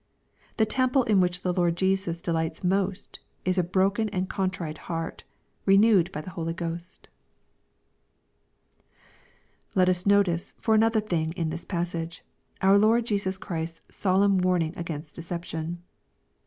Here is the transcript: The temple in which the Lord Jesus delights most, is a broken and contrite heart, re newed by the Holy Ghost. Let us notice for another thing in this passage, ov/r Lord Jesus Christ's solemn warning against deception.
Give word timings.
The 0.57 0.65
temple 0.65 1.03
in 1.03 1.19
which 1.21 1.41
the 1.43 1.53
Lord 1.53 1.75
Jesus 1.75 2.23
delights 2.23 2.63
most, 2.63 3.19
is 3.45 3.59
a 3.59 3.63
broken 3.63 4.09
and 4.09 4.27
contrite 4.27 4.79
heart, 4.89 5.25
re 5.67 5.77
newed 5.77 6.11
by 6.11 6.21
the 6.21 6.31
Holy 6.31 6.55
Ghost. 6.55 7.07
Let 9.75 9.89
us 9.89 10.07
notice 10.07 10.53
for 10.57 10.73
another 10.73 11.01
thing 11.01 11.33
in 11.33 11.51
this 11.51 11.65
passage, 11.65 12.23
ov/r 12.63 12.79
Lord 12.79 13.05
Jesus 13.05 13.37
Christ's 13.37 13.81
solemn 13.95 14.39
warning 14.39 14.73
against 14.75 15.13
deception. 15.13 15.83